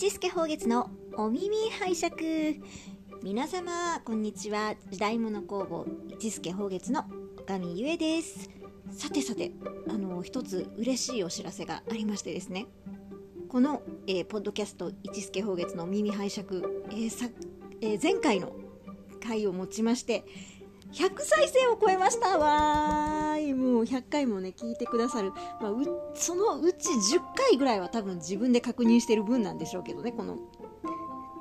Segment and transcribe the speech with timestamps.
[0.00, 2.60] 一助宝月のお耳拝借。
[3.20, 4.76] 皆様こんにちは。
[4.92, 7.04] 時代物工房一助宝月の
[7.48, 8.48] 女将ゆえです。
[8.92, 9.50] さてさて
[9.88, 12.66] あの一つ嬉しいお知らせがありましてですね。
[13.48, 16.46] この、えー、ポッドキャスト一助宝月のお耳拝借、
[16.92, 17.26] えーさ
[17.80, 18.52] えー前回の
[19.20, 20.24] 回をもちまして
[20.92, 22.38] 100再生を超えました。
[22.38, 25.72] わーいも100回もね聞いてくださる、まあ、
[26.14, 30.36] そのうち10回ぐらいは多分自分で確認してる分なんでしょうけどねこの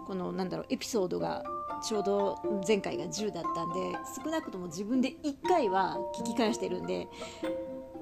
[0.06, 1.44] このなんだろうエピソードが
[1.84, 3.80] ちょうど前回が10だったんで
[4.24, 7.08] 少なくとも自分で1回は聞き返してるんで、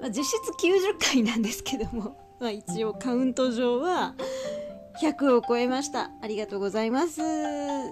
[0.00, 4.14] まあ、実質90回なんですけども、まあ、一応カウント上は
[5.00, 6.10] 100を超えました。
[6.22, 7.20] ありがとうございます。
[7.22, 7.86] ね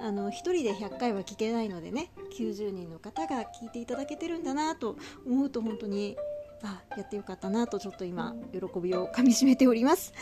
[0.00, 6.16] あの1人で100回は聞けないのでね90人の方が聞いていただけてるんだなと思うと本当に
[6.62, 10.12] あやってよかったなとちょっと今喜びをかみしめております。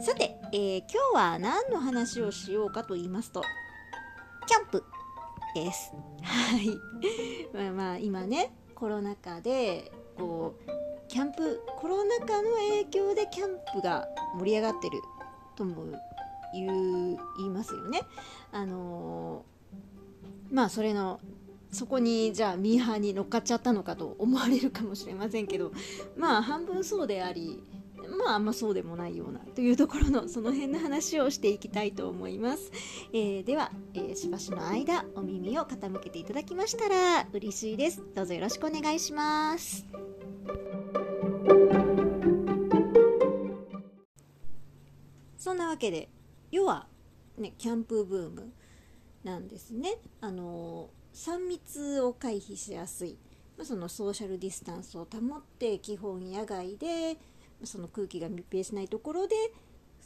[0.00, 3.42] さて、えー今日は何の話をしようかと言いますと
[4.46, 4.84] キャンプ
[5.54, 5.92] です。
[6.22, 6.68] はい。
[7.54, 10.70] まあまあ今ねコロナ禍でこう
[11.08, 14.06] キャンプコロナ禍の影響でキャンプが
[14.38, 15.00] 盛り上がってる
[15.60, 15.84] とも
[16.54, 18.00] 言う言いますよね。
[18.50, 21.20] あのーまあそれの
[21.70, 25.70] そこにじゃあミーハーに乗っかっちゃったのかと思われるかもしれませんけど
[26.16, 27.62] まあ半分そうであり
[28.18, 32.72] まああんまそうでもないようなというところのその辺の話をしていきたいと思います、
[33.12, 38.02] えーでは、えーしばしの間お耳を傾けていただきましたら嬉しいです。
[38.16, 39.86] どうぞよろしくお願いします。
[45.80, 46.08] けで
[46.52, 46.86] 要は
[47.38, 48.52] ねキャンプブーム
[49.24, 49.96] なんですね。
[50.20, 53.18] あの3密を回避しやすい、
[53.56, 57.18] まあ、そのソーシャルディスタンスを保って基本野外で
[57.64, 59.34] その空気が密閉しないところで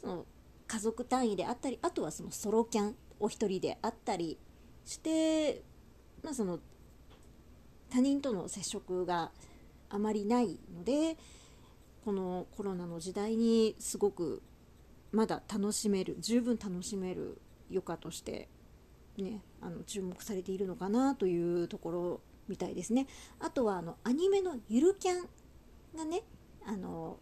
[0.01, 0.27] その
[0.67, 4.39] 家族単位であったりあとはそのソロキャンお一人であったり
[4.87, 5.63] して、
[6.23, 6.59] まあ、その
[7.91, 9.31] 他人との接触が
[9.91, 11.17] あまりないので
[12.05, 14.43] このコロナの時代にすごく
[15.15, 18.49] まだ楽しめる十分楽しめる余暇として、
[19.17, 23.07] ね、あの注目されているのかなというところみたいですね。
[23.39, 25.29] あとはあのアニメのゆるキャン
[25.97, 26.23] がね
[26.67, 27.19] あの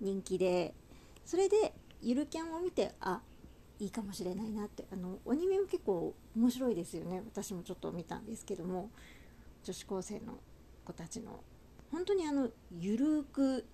[0.00, 0.74] 人気で
[1.24, 3.20] それでゆるキャンを見てあ
[3.78, 7.22] いいかもしれないなってあのアニメも結構面白いですよね。
[7.26, 8.90] 私もちょっと見たんですけども
[9.62, 10.38] 女子高生の
[10.86, 11.44] 子たちの。
[11.92, 12.48] 本当にあの
[12.80, 13.64] ゆるく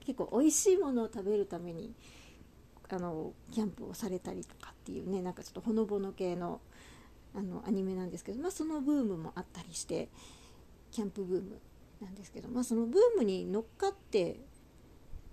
[0.00, 1.94] 結構美味しいものを食べるために
[2.96, 6.60] あのキャンプをされたりとかっていうねなんかちょっとほのぼの系の
[7.34, 10.08] あのアニメなんですけど、まあ、そのブームもあったりして
[10.90, 11.60] キャンプブーム
[12.00, 14.40] なんですけど、まあ、そのブームに乗っかって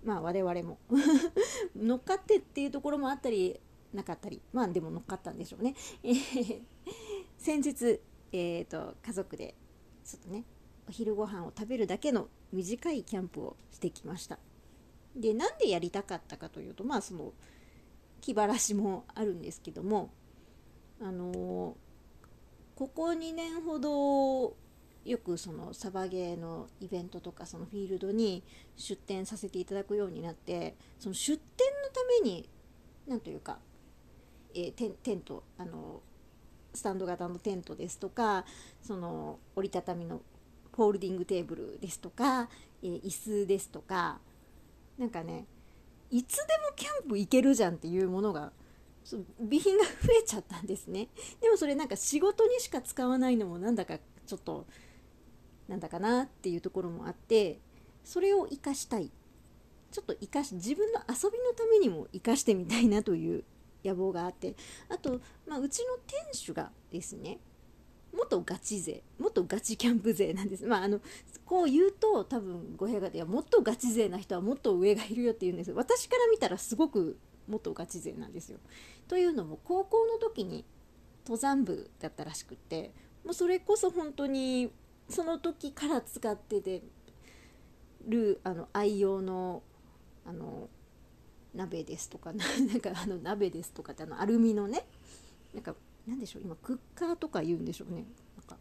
[0.04, 0.78] まあ我々も
[1.74, 3.58] 乗っかってっていうところもあったり
[3.92, 5.74] なかったりまあでも乗っかったんでしょうね。
[6.02, 6.62] え ー
[7.38, 8.00] 先日、
[8.32, 9.54] えー、と家族で
[10.04, 10.44] ちょっとね
[10.88, 14.38] お昼ご飯を食べるだけの短いキャンプをしてきました。
[15.16, 17.32] でなんでやりたかったかというとまあその
[18.20, 20.10] 気晴らしもあるんですけども
[21.00, 21.76] あの
[22.74, 24.56] ここ2年ほど
[25.04, 28.42] よくそのサバゲーのイベントとかそのフィールドに
[28.76, 32.48] 出店させていただくようになってその出店のために
[33.06, 33.58] なんというか、
[34.54, 36.02] えーテンテントあの
[36.74, 38.44] スタンド型のテントですとか
[38.82, 40.20] その折りたたみの
[40.74, 42.48] フォールディングテーブルですとか、
[42.82, 44.18] えー椅子ですとか
[44.98, 45.46] なんかね
[46.10, 48.52] いつでもキャンプ行けるじゃんっていうものが
[49.04, 49.90] そ備品が増
[50.20, 51.08] えちゃったんですね。
[51.40, 54.66] でもそれなんか仕事にしか使わないのもなんだかちょっと
[55.68, 57.60] なんだかなっていうところもあって
[58.04, 59.10] それを生かしたい。
[59.92, 63.44] ちょっと生かし自分の遊びのためにも生かしてみたいなという
[63.84, 64.54] 野望があって
[64.90, 67.38] あと、まあ、うちの店主がですね
[68.16, 70.32] 元ガチ勢元ガチキャンプ勢。
[70.32, 71.00] なんですまああの
[71.44, 75.72] こう言うと多分ご部屋ではもっとガチ勢な人はもっと上がいるよって言うんです。
[75.72, 77.18] 私から見たらすごく
[77.48, 78.58] 元ガチ勢なんですよ。
[79.08, 80.64] というのも高校の時に
[81.24, 82.92] 登山部だったらしくって
[83.24, 84.72] もうそれこそ本当に
[85.08, 86.82] その時から使ってて
[88.06, 89.62] るあの愛用の
[90.24, 90.68] あの
[91.54, 94.86] 鍋ですとか なんかあの鍋ですとかってあのアルミのね
[95.54, 95.74] なんか
[96.06, 98.06] なんでしょう今クッカーとか言うんでしょうね。
[98.36, 98.56] なんか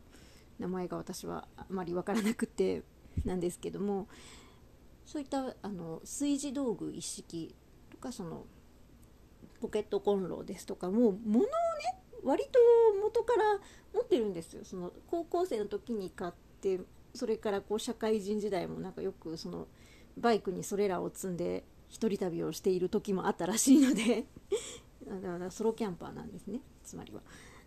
[0.60, 2.84] 名前が私はあまり分からなくて
[3.24, 4.08] なんですけども
[5.06, 7.56] そういったあの炊事道具一式
[7.92, 8.46] とかその
[9.62, 11.50] ポケットコンロですとかもう物をね
[12.24, 12.60] 割と
[13.02, 13.60] 元から
[13.94, 14.66] 持ってるんですよ。
[14.66, 16.80] その高校生の時に買って
[17.14, 19.68] それからこう社会人時代もなんかよくその
[20.18, 24.26] バイクにそれらを積んで一人旅をしている時もあったらしいので
[25.08, 26.62] だからソロキャンパーなんですね。
[26.86, 27.22] つまりは。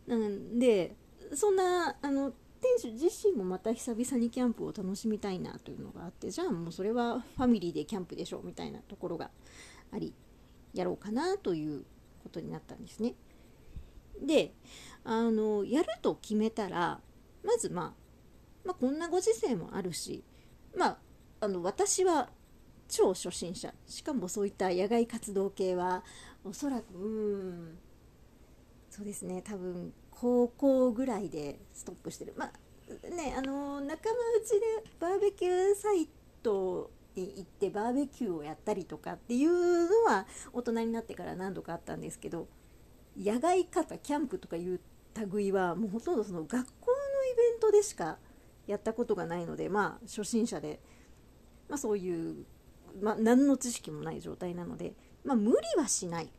[0.06, 0.96] なんで
[1.34, 9.30] そんなあの店主自身もまた久々にキャンプを楽しみたいなというのがあってじゃあもうそれはファミリーでキャンプでしょみたいなところが
[9.92, 10.14] あり
[10.74, 11.84] やろうかなという
[12.22, 13.14] ことになったんですね。
[14.20, 14.54] で
[15.04, 17.00] あのやると決めたら
[17.44, 17.92] まず、まあ、
[18.64, 20.24] まあこんなご時世もあるし
[20.76, 20.98] まあ
[21.40, 22.30] あの私は
[22.88, 26.02] 超初心者しかもそういった野外活動系は
[26.42, 27.78] おそらくうん
[28.98, 29.42] そうですね。
[29.42, 32.34] 多分高校ぐらいでストップしてる。
[32.36, 36.08] まあねあの仲間内でバーベキューサイ
[36.42, 42.48] トに行ってバーベキューをやったりとかっていうのは大人になってから何度かあったんですけど
[43.16, 44.80] 野外型キャンプとかいう
[45.32, 48.18] 類はもうほとんどその学校のイベントでしか
[48.66, 50.80] やったことがないのでまあ初心者で、
[51.68, 52.44] まあ、そういう、
[53.00, 56.30] まあ、何の知識もない状態なので、まあ、無理はしない。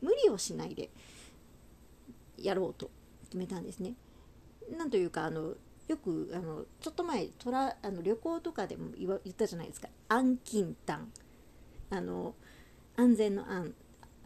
[0.00, 0.90] 無理をしないで。
[2.44, 2.90] やろうと
[3.24, 3.94] 決めたんですね。
[4.76, 5.54] なんというかあの
[5.88, 9.88] よくあのちょっと前トラあの旅行とかでも言ったじゃないですか。
[10.08, 11.10] 安近短
[11.90, 12.34] あの
[12.96, 13.74] 安全の安。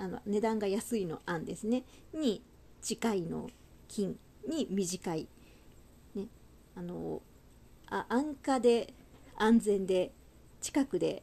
[0.01, 1.83] あの値段が安いの安ですね。
[2.15, 2.43] に
[2.81, 3.49] 近いの
[3.89, 4.17] 金。
[4.49, 5.29] に短い、
[6.15, 6.27] ね、
[6.75, 7.21] あの
[7.87, 8.95] あ安価で
[9.37, 10.13] 安全で
[10.61, 11.23] 近くで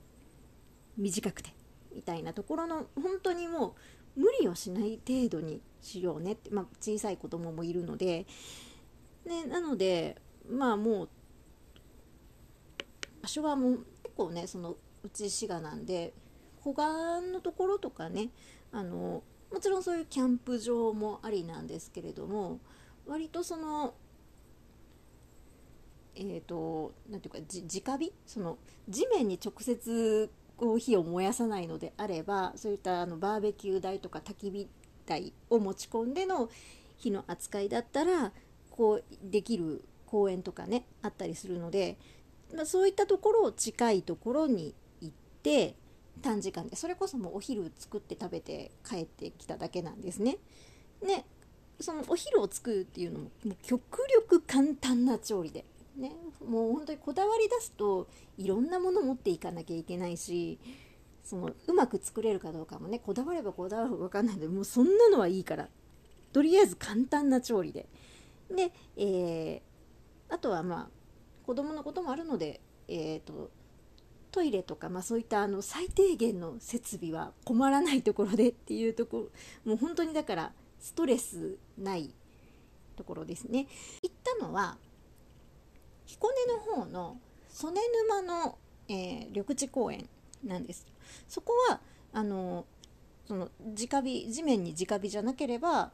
[0.97, 1.55] 短くて。
[1.95, 3.73] みたいなところの本当にもう
[4.15, 8.25] 無理をしない程度にしようねって、まあ、小さい子供もいるので、
[9.25, 10.17] ね、なので
[10.49, 11.09] まあもう
[13.21, 16.13] 場所はもう結構ねそのうち滋賀なんで
[16.61, 18.29] 湖岸のところとかね
[18.71, 22.59] あのもちろんそういうキャンプ場もありなんですけれども
[23.05, 23.93] 割とその
[26.17, 28.13] えーと、なていうか直火？
[28.25, 28.57] その
[28.87, 30.29] 地面に直接
[30.59, 34.69] 火を燃やさないのであればそういったあのバーベキュー台とか焚き火
[35.05, 36.49] 台を持ち込んでの
[36.97, 38.31] 火の扱いだったら
[38.71, 41.97] こうできる公園とかねあったりするので、
[42.55, 45.75] まあ、そういったところを近いところに行って
[46.21, 50.37] 短時間でそれこそもうお昼作って食べて帰ってきただけなんですね。
[51.03, 51.25] ね
[51.79, 55.65] そのお昼を作るっていうのももう極力簡単な調理で、
[55.97, 56.11] ね、
[56.45, 60.59] もう本当にこだわり出すといろんなもの持っていかなきゃいけないし
[61.23, 65.69] そのうまく作れるかどうかもねこだわればこだわるか分かんないのでもうそんなのはいいから
[66.33, 67.87] とりあえず簡単な調理で。
[68.53, 70.87] で、えー、あとはまあ
[71.45, 73.49] 子供のこともあるので、えーと、
[74.31, 79.23] トイレとか、まあ、そういったあの最低限の設備は困らないところでっていうところ
[79.63, 82.13] もう本当にだからストレスない
[82.95, 83.67] ところですね。
[84.03, 84.77] 行ったのは
[86.05, 87.17] 彦根の方の
[87.49, 88.57] 曽根沼の、
[88.87, 90.07] えー、緑地公園
[90.43, 90.85] なんです。
[91.27, 91.79] そこは
[92.13, 92.65] あの
[93.27, 95.91] その直火地面に直火じゃなければ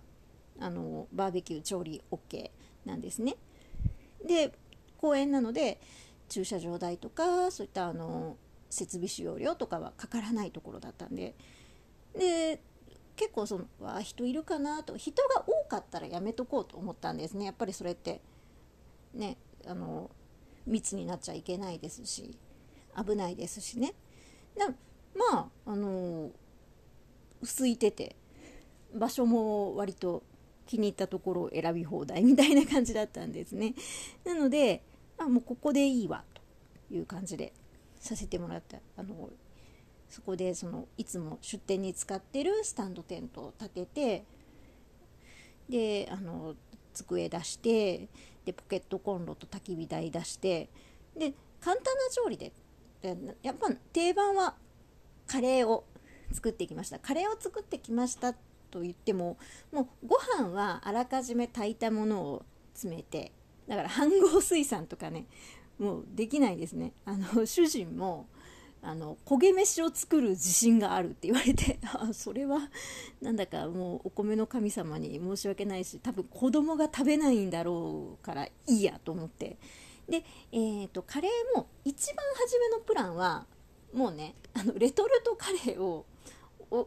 [0.59, 2.51] あのバーベキュー調理 OK
[2.85, 3.35] なんですね。
[4.25, 4.53] で
[4.97, 5.79] 公園なので
[6.29, 8.37] 駐車場代とかそういったあの
[8.69, 11.35] 設備使用料とかはかからないところだったんで。
[12.17, 12.61] で
[13.15, 14.97] 結構そのわ人いるかなと。
[14.97, 17.45] 人が多かったらやめとこうと思ったんですね。
[17.45, 18.21] やっぱりそれって。
[19.13, 19.37] ね。
[19.67, 20.09] あの
[20.65, 22.37] 密になっちゃいけないですし
[22.95, 23.93] 危ないですしね。
[24.57, 24.67] な
[25.31, 26.31] まああの
[27.41, 28.15] 空いてて
[28.93, 30.23] 場所も割と
[30.67, 33.73] 気に入ったところを選び放題みたいな感じだったんですね。
[34.23, 34.83] なので
[35.17, 36.23] あもうここでいいわ
[36.89, 37.53] という感じで
[37.99, 38.77] させてもらった。
[38.97, 39.29] あの
[40.09, 44.25] そこでそのいつも出店に使ってるスタンドテントを立てて
[45.69, 46.55] であの
[46.93, 48.09] 机出して
[48.45, 50.69] でポケットコンロと焚き火台出して
[51.15, 52.51] で簡単な調理で
[53.41, 54.55] やっぱ定番は
[55.27, 55.85] カレーを
[56.31, 56.99] 作ってきました。
[56.99, 58.33] カレーを作ってきました
[58.69, 59.37] と言っても
[59.71, 63.31] もうご飯はあらかじめ炊いたものを詰めて
[63.67, 65.25] だから飯合水産とかね
[65.77, 66.93] もうできないですね。
[67.05, 68.27] あの主人も
[68.83, 72.59] あの焦げ飯を作る自信があるって言われて あそれは
[73.21, 79.57] なんだかもうお米の神様に申し訳ないし多分子供が食べないんだろうからいいやと思って。
[80.09, 83.45] で、えーと、カレーも一番初めのプランは
[83.93, 86.05] もうねあのレトルトカレーを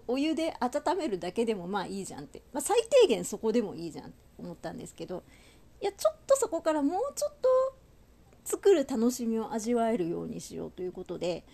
[0.07, 5.23] お湯で温めるだけでもまあいいじゃんって、まあ、最低限そこでもいいじゃんって思ったんですけど
[5.81, 7.49] いやちょっとそこからもうちょっと
[8.45, 11.45] 作る楽しみを味わえるようにしようということで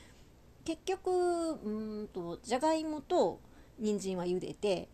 [0.64, 3.40] 結局うんとじゃがいもと
[3.78, 4.88] 人参は茹でて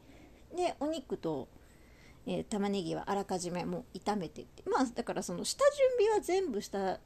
[0.56, 1.48] でお肉と、
[2.26, 4.62] えー、玉ねぎはあらかじめもう炒めてって。
[4.68, 5.64] まあだからその下
[5.98, 7.00] 準備は全部した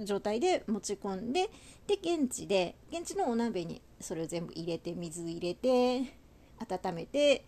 [0.00, 1.50] 状態で持ち込んで
[1.86, 6.14] で現地で現地のお鍋にそれを全部入れて水入れて
[6.58, 7.44] 温めて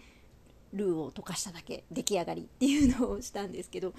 [0.73, 3.93] ルーを溶かしただけ出来上がりっていうのをしたんですけど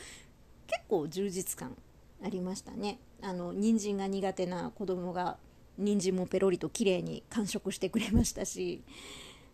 [0.68, 1.76] 結構充実感
[2.24, 3.00] ありましたね。
[3.22, 5.38] あの人参が苦手な子供が
[5.78, 8.84] 人参もペロリと綺麗に完食してくれましたし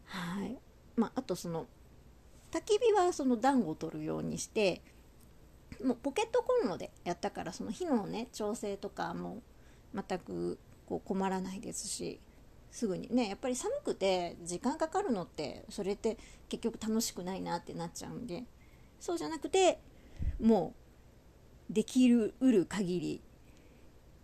[0.06, 0.58] はい。
[0.96, 1.68] まあ、あとその
[2.52, 4.82] 焚き火はその暖を取るようにして
[5.84, 9.42] もうポケットコンロでやったからその火のね調整とかも
[9.94, 12.20] 全くこう困らないですし
[12.72, 16.18] すぐにねやっぱり寒くて時間かかるのってそれって
[16.50, 18.44] 結局楽しくないなってなっちゃうんで
[19.00, 19.80] そうじゃなくて
[20.42, 20.74] も
[21.70, 23.22] うできるうる限り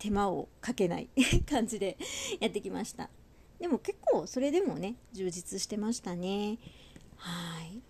[0.06, 1.10] 手間をかけない
[1.50, 1.98] 感じで
[2.40, 3.10] やってきました。
[3.60, 6.60] でも結構それでもね充実してましたね。
[7.16, 7.82] はい。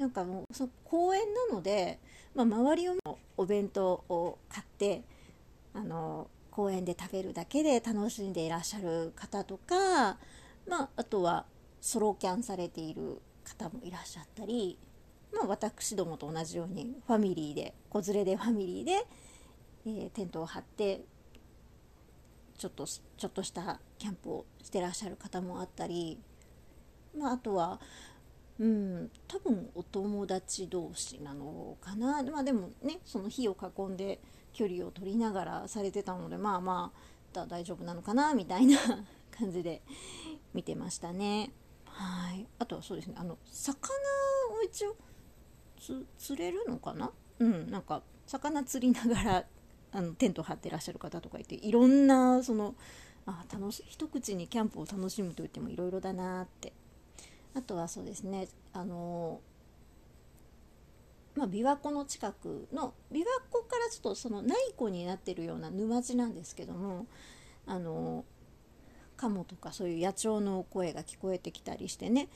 [0.00, 1.98] なんかもうそ公園なので、
[2.36, 2.94] まあ、周りを
[3.36, 5.02] お弁当を買って
[5.74, 10.18] あの公園で食べるだけで楽しんでいらっしゃる方とか、
[10.68, 11.46] まあ、あとは
[11.80, 14.78] ソロキャンされている方もいらっしゃったり、
[15.32, 19.04] まあ、私どもと同じようにファミリーで子連れでファミリーで、
[19.88, 21.02] えー、テントを張って
[22.56, 26.18] ちょっとちょっとしたキャンプをしてらっしゃる方もあったり、
[27.16, 27.80] まあ、あとは
[28.58, 34.20] うん多分お友達同士なのかな、まあ、でもねその火を囲んで
[34.52, 36.92] 距離を取りながらされてたのでまあま
[37.36, 38.78] あ大丈夫なのかなみたいな
[39.30, 39.82] 感じで
[40.52, 41.52] 見てましたね。
[41.84, 42.46] はい。
[42.58, 43.78] あとはそうですねあの魚
[44.58, 44.96] を一応
[46.18, 47.12] 釣れるのかな？
[47.38, 49.46] うんなんか魚釣りながら
[49.92, 52.74] あのテント張ってらっしゃる方とかいていろんなその
[53.26, 56.72] あ楽し一口にキャンプを楽しむといってもいろいろだなって。
[57.54, 59.40] あとはそうですねあの
[61.34, 67.06] まあ、琵琶湖の近くの琵琶湖からちょっとその内湖になってるような沼地なんですけども
[67.64, 68.24] あの
[69.16, 72.28] カモとかそういう野鳥の声が聞こえてきたりしてね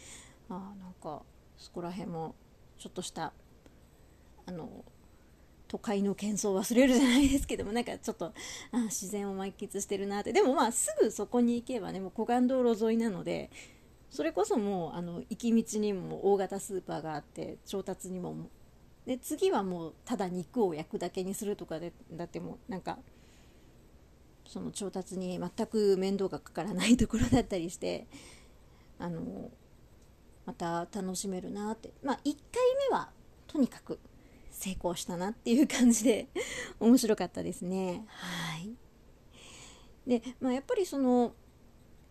[0.49, 1.23] あなんか
[1.57, 2.37] そこら辺も
[2.79, 3.33] ちょっとした
[4.47, 4.85] あの
[5.73, 8.27] 都会の喧騒を忘れるじゃないですけどもなんかちょっと
[8.73, 10.31] あ自然を満喫してるなって。
[10.35, 13.51] でもまあすぐそこに行けばねもう湖岸道路沿いなので
[14.11, 18.51] それこそもうあの行き道にも大型スーパーがあって調達にも
[19.07, 22.99] で次はもうただ肉を焼くだけにするとかでだってもうなんか
[24.47, 28.07] その調達に全く面倒がかからないところだったりして
[28.99, 29.51] あの
[30.45, 31.95] また楽しめるなって。
[32.05, 32.35] まあ1回
[32.91, 33.09] 目は
[33.47, 33.99] とにかく
[34.63, 36.29] 成功したなっていう感じで
[36.79, 38.71] 面白かったですねはい
[40.07, 41.35] で、まあ、やっぱりその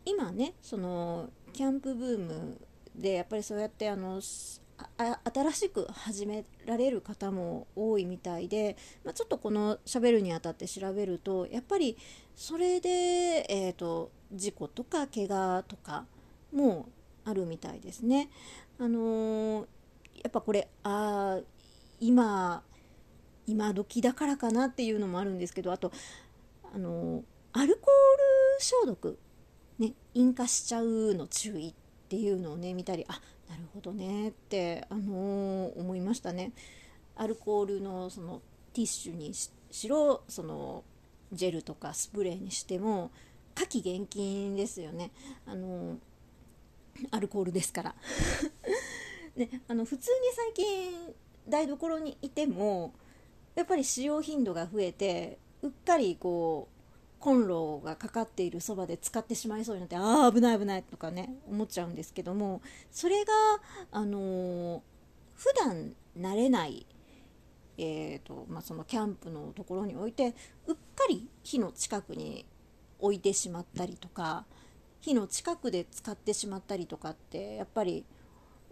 [0.03, 2.61] 今ねそのキャンプブーム
[2.93, 11.97] でやっぱりそうやってあの新しく始められる方も多いみたいで、まあ、ちょっとこの喋るにあたって調べるとやっぱり
[12.35, 16.05] それで、えーと、事故とか怪我とか
[16.51, 16.89] も
[17.23, 18.29] あるみたいですね。
[18.79, 19.67] あのー、
[20.23, 21.39] やっぱこれあ
[22.01, 22.63] 今
[23.47, 25.91] 今時だからかなっていうのもあるんですけどあと
[26.73, 27.85] あの、アルコー
[28.57, 29.17] ル消毒
[29.79, 31.73] ね引火しちゃうの注意っ
[32.09, 36.53] ていうのをね見たりあなるほどねって、あのー、思いましたね。
[37.17, 38.41] アルコールのその
[38.73, 40.85] ティッシュにしろその
[41.33, 43.11] ジェルとかスプレーにしても
[43.53, 45.11] 火気厳禁ですよね。
[45.45, 45.97] あのー、
[47.11, 47.95] アルコールですから。
[49.35, 51.15] で あの普通に最近
[51.47, 52.93] 台所にいても
[53.55, 56.81] やっぱり使用頻度が増えてうっかりこう
[57.19, 63.31] コンロがかかっているそばで使ってしまいそうになってああ危ない危ないとかね思っちゃうんですけどもそれが
[63.91, 64.81] あのー、
[65.35, 66.85] 普段慣れない
[67.77, 70.35] えーとまあ、そのキャンプのところに置いて
[70.67, 72.45] うっかり火の近くに
[72.99, 74.45] 置いてしまったりとか
[74.99, 78.05] 火の近くで使ってしまったりとかってやっぱり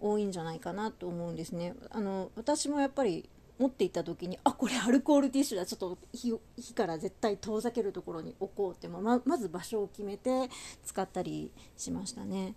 [0.02, 1.76] 多いんじゃないかなと思うんですね。
[1.90, 3.30] あの私もやっぱり
[3.60, 10.50] 持っていた時にあこれアルコールティッシュだちょっと火火から絶対遠ざけるところに置こうってままず場所を決めて
[10.86, 12.56] 使ったりしましたね。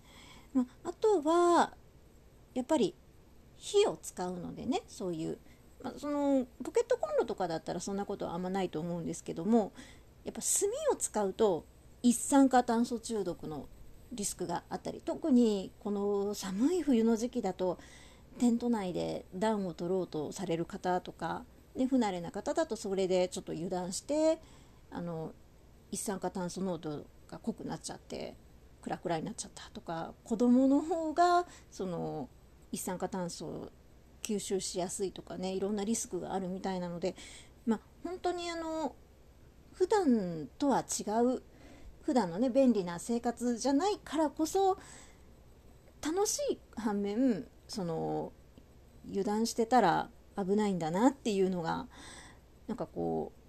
[0.53, 1.73] まあとは
[2.53, 2.95] やっぱり
[3.57, 5.37] 火を使うのでねそういう、
[5.81, 9.73] まあ、そのポケットコンロとかだったらそんなことはあんまないと思うんですけども
[10.23, 11.65] やっぱ炭を使うと
[12.01, 13.67] 一酸化炭素中毒の
[14.13, 17.77] リスクがあったり特にこの寒い冬の時期だと
[18.39, 21.43] テント内で暖を取ろうとされる方とか、
[21.75, 24.39] ね、不慣れな方だとそれでちょっと油断して
[24.91, 25.33] あの
[25.91, 28.35] 一酸化炭素濃度が濃くなっちゃって
[28.81, 32.29] クラクラになっちゃったとか子どもの方がその
[32.71, 33.71] 一酸化炭素を
[34.23, 37.15] 吸収しやすいとかねいろんなリスクがあるみたいなので、
[37.65, 38.95] まあ、本当にあの
[39.73, 41.43] 普段とは違う
[42.03, 44.77] 普段のね便利な生活じゃないからこそ
[46.01, 48.31] 楽しい反面その
[49.09, 51.87] 油断してたら危ないんだなっていうのが
[52.67, 53.43] なんかこう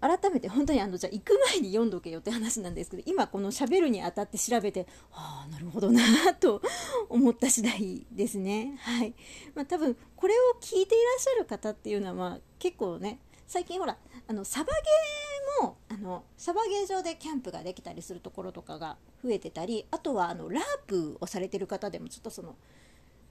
[0.00, 6.00] 改めて本当にあのじゃあ行く前に読んどけよって話なんですけど今このしゃべるにあたって調べてああなるほどな
[6.40, 6.62] と
[7.10, 8.78] 思った次第ですね。
[8.80, 9.14] はい、
[9.54, 13.96] まあ、多分これを聞いていらっしゃる方っていうのはまあ結構ね最近ほら
[14.28, 22.54] あのサバゲーもあのサバゲー場でキャンプができたりするところとかが増えてたりあとはあのラープをされてる方でもちょっとその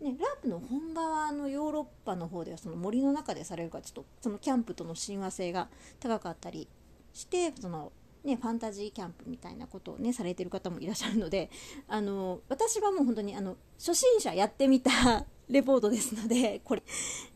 [0.02, 5.70] ね、ラープの本場はあのヨーロッパの方ではその森の中でされるからちょっとそのキャンプとの親和性が
[6.02, 6.68] 高かったり
[7.14, 7.94] してその、
[8.26, 11.50] ね、ファンタジーキャンプみたいなことを、ね、されてる方もいらっしゃるので
[11.88, 16.84] あの私はもう本当にあの初心者やってみたレポートですのでこれ。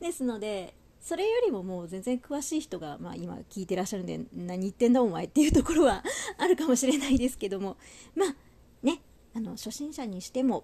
[0.01, 0.73] ですので
[1.03, 6.01] それよりももう全然詳しい人が、まあ、今聞いてらっしゃるんで何言ってんだお前っていうところは
[6.39, 7.75] あるかもしれないですけども
[8.15, 8.35] まあ
[8.81, 9.01] ね
[9.35, 10.63] あの初心者にしても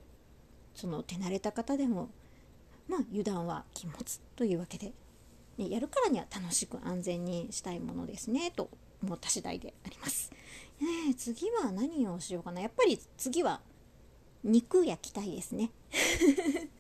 [0.74, 2.10] その手慣れた方でも
[2.88, 4.94] まあ油断は禁物というわけで、
[5.58, 8.70] ね、やるからには楽しく安全にしたいものですねと
[9.04, 10.32] 思った次第であります。
[10.80, 13.62] ね、次は何をしようかなやっぱり次は
[14.46, 15.72] 肉焼きたいですね。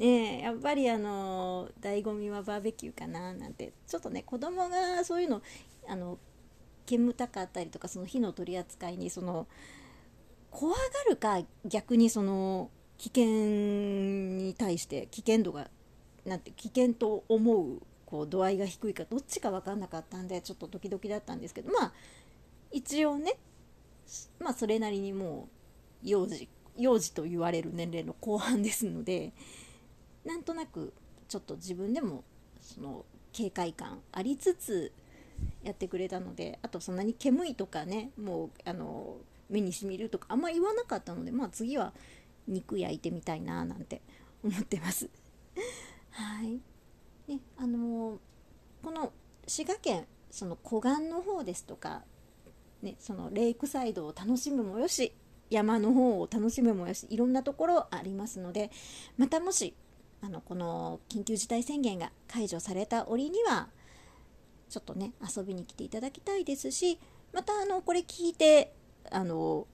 [0.00, 3.72] ねやっぱりあの醍醐味はバーベキューかななんて。
[3.86, 5.42] ちょっとね子供がそういうの
[5.86, 6.18] あの
[6.86, 9.46] 煙たかったりとかその火の取り扱いにその
[10.50, 15.68] 怖がるか逆にその危険に対して危険度が
[16.24, 21.92] なんて危険と思うこう度合いが低いかどっちか分かんなかったんでちょっとドキドキだったんですけどまあ
[22.72, 23.38] 一応ね
[24.40, 25.48] まあそれなりにも
[26.04, 29.32] う幼児幼児と言われる年齢の後半ですので
[30.24, 30.92] なんとなく
[31.28, 32.24] ちょっと自分でも
[32.60, 34.92] その警戒感ありつつ
[35.62, 39.16] やってくれたのであとそんなに煙いとかねもうあの
[39.48, 41.92] 目にしみるとかあんま言わなかったのでまあ次は
[42.46, 44.02] 肉焼いてみたいななんて
[44.42, 45.08] 思ってます。
[46.10, 46.60] はい。
[47.28, 48.18] ね、あのー、
[48.82, 49.12] この
[49.46, 52.04] 滋賀県その湖岸の方ですとか、
[52.82, 55.12] ね、そのレイクサイドを楽しむもよし
[55.50, 58.70] 山の方を楽しむもよしいろんなところありますので
[59.16, 59.74] またもし
[60.22, 63.68] あのこの緊急事態宣言が解除された折には
[64.68, 66.98] ちょっとね遊びに来ていただきたいですし
[67.32, 68.72] またあのこれ聞いて
[69.10, 69.66] あの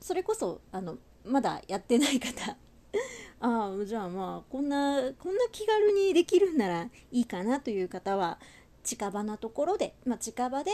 [0.00, 2.56] それこそあのまだやってない方
[3.40, 8.38] ああじゃあまあこんなこんな気軽にできるんならいいかなという方は
[8.82, 10.72] 近場なところで、まあ、近場で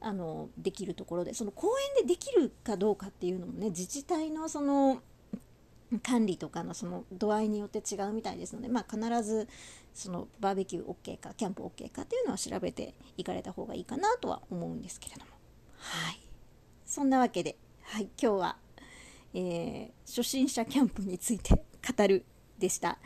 [0.00, 5.00] あのできるところでその公園でできるかどうかっていうのもね自治体のその
[6.00, 9.48] 管理とかのその度合いによって違うみたいですので、まあ、必ず
[9.92, 15.30] そのバーベキュー OK かキャンプ OK かっていうのは調べていかれた方がいいかなとは思うんですけれども
[15.78, 16.20] はい
[16.84, 18.56] そんなわけで、はい、今日は
[19.34, 22.24] えー、初心者キャンプについて語る
[22.56, 22.98] でした。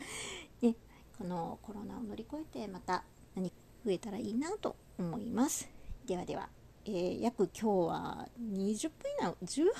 [0.61, 0.75] ね、
[1.17, 3.03] このコロナを乗り越えてまた
[3.35, 5.67] 何か増えたらいいなと思います。
[6.05, 6.49] ではでは、
[6.85, 9.71] えー、約今日は20分以内、18分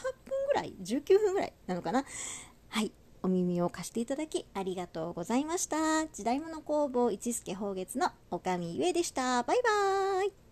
[0.48, 2.04] ぐらい、19分ぐらいなのかな。
[2.70, 2.92] はい。
[3.22, 6.06] お耳を貸していただきありがとうございました。
[6.08, 9.44] 時代物工房一助宝月のおかみゆえでした。
[9.44, 10.49] バイバーイ。